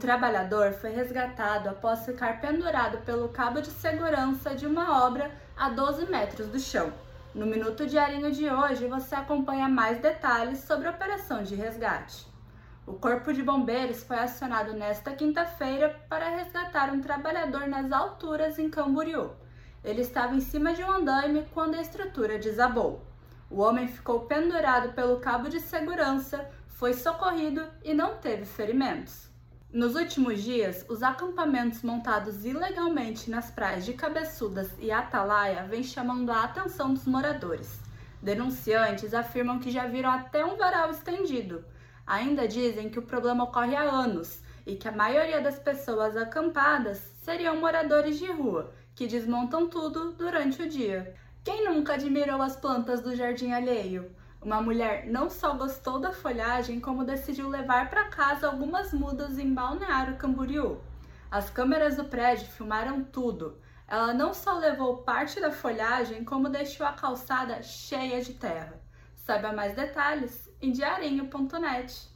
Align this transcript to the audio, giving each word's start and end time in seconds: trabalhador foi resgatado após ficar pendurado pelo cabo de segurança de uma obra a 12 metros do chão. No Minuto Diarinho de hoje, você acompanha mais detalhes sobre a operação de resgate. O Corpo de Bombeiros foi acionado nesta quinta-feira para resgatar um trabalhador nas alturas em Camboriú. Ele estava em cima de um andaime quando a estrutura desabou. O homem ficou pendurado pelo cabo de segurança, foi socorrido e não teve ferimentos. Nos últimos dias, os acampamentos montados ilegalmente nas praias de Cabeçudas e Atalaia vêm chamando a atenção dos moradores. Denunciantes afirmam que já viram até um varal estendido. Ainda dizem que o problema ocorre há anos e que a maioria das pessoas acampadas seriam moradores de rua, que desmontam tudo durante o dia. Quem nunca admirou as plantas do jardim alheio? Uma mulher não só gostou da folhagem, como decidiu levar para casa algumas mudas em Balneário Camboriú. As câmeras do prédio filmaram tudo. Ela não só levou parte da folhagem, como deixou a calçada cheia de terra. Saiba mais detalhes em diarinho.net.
trabalhador 0.00 0.72
foi 0.72 0.90
resgatado 0.90 1.68
após 1.68 2.04
ficar 2.04 2.40
pendurado 2.40 2.98
pelo 3.04 3.28
cabo 3.28 3.60
de 3.60 3.70
segurança 3.70 4.54
de 4.54 4.66
uma 4.66 5.06
obra 5.06 5.30
a 5.56 5.68
12 5.68 6.06
metros 6.06 6.48
do 6.48 6.58
chão. 6.58 6.92
No 7.32 7.46
Minuto 7.46 7.86
Diarinho 7.86 8.32
de 8.32 8.50
hoje, 8.50 8.88
você 8.88 9.14
acompanha 9.14 9.68
mais 9.68 10.00
detalhes 10.00 10.60
sobre 10.60 10.88
a 10.88 10.90
operação 10.90 11.44
de 11.44 11.54
resgate. 11.54 12.26
O 12.86 12.94
Corpo 12.94 13.32
de 13.32 13.42
Bombeiros 13.42 14.02
foi 14.02 14.18
acionado 14.18 14.72
nesta 14.72 15.12
quinta-feira 15.12 15.94
para 16.08 16.30
resgatar 16.30 16.90
um 16.92 17.00
trabalhador 17.00 17.68
nas 17.68 17.92
alturas 17.92 18.58
em 18.58 18.68
Camboriú. 18.68 19.30
Ele 19.84 20.00
estava 20.00 20.34
em 20.34 20.40
cima 20.40 20.72
de 20.72 20.82
um 20.82 20.90
andaime 20.90 21.46
quando 21.54 21.76
a 21.76 21.80
estrutura 21.80 22.38
desabou. 22.38 23.04
O 23.48 23.60
homem 23.60 23.86
ficou 23.86 24.20
pendurado 24.20 24.92
pelo 24.94 25.20
cabo 25.20 25.48
de 25.48 25.60
segurança, 25.60 26.50
foi 26.68 26.94
socorrido 26.94 27.64
e 27.84 27.94
não 27.94 28.16
teve 28.16 28.44
ferimentos. 28.44 29.29
Nos 29.72 29.94
últimos 29.94 30.42
dias, 30.42 30.84
os 30.88 31.00
acampamentos 31.00 31.82
montados 31.82 32.44
ilegalmente 32.44 33.30
nas 33.30 33.52
praias 33.52 33.84
de 33.84 33.92
Cabeçudas 33.92 34.68
e 34.80 34.90
Atalaia 34.90 35.62
vêm 35.62 35.84
chamando 35.84 36.28
a 36.30 36.42
atenção 36.42 36.92
dos 36.92 37.06
moradores. 37.06 37.78
Denunciantes 38.20 39.14
afirmam 39.14 39.60
que 39.60 39.70
já 39.70 39.86
viram 39.86 40.10
até 40.10 40.44
um 40.44 40.56
varal 40.56 40.90
estendido. 40.90 41.64
Ainda 42.04 42.48
dizem 42.48 42.90
que 42.90 42.98
o 42.98 43.02
problema 43.02 43.44
ocorre 43.44 43.76
há 43.76 43.82
anos 43.82 44.42
e 44.66 44.74
que 44.74 44.88
a 44.88 44.92
maioria 44.92 45.40
das 45.40 45.60
pessoas 45.60 46.16
acampadas 46.16 46.98
seriam 47.22 47.60
moradores 47.60 48.18
de 48.18 48.26
rua, 48.26 48.72
que 48.96 49.06
desmontam 49.06 49.68
tudo 49.68 50.10
durante 50.14 50.60
o 50.62 50.68
dia. 50.68 51.14
Quem 51.44 51.64
nunca 51.64 51.94
admirou 51.94 52.42
as 52.42 52.56
plantas 52.56 53.02
do 53.02 53.14
jardim 53.14 53.52
alheio? 53.52 54.10
Uma 54.42 54.62
mulher 54.62 55.06
não 55.06 55.28
só 55.28 55.54
gostou 55.54 55.98
da 55.98 56.12
folhagem, 56.12 56.80
como 56.80 57.04
decidiu 57.04 57.46
levar 57.46 57.90
para 57.90 58.08
casa 58.08 58.46
algumas 58.46 58.90
mudas 58.90 59.38
em 59.38 59.52
Balneário 59.52 60.16
Camboriú. 60.16 60.80
As 61.30 61.50
câmeras 61.50 61.96
do 61.96 62.06
prédio 62.06 62.46
filmaram 62.46 63.04
tudo. 63.04 63.60
Ela 63.86 64.14
não 64.14 64.32
só 64.32 64.54
levou 64.54 65.02
parte 65.02 65.38
da 65.40 65.50
folhagem, 65.50 66.24
como 66.24 66.48
deixou 66.48 66.86
a 66.86 66.92
calçada 66.92 67.62
cheia 67.62 68.22
de 68.22 68.32
terra. 68.32 68.80
Saiba 69.14 69.52
mais 69.52 69.74
detalhes 69.74 70.48
em 70.58 70.72
diarinho.net. 70.72 72.08